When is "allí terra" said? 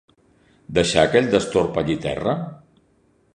1.83-2.35